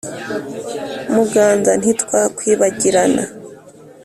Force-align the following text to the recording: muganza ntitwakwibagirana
muganza 1.13 1.71
ntitwakwibagirana 1.79 3.23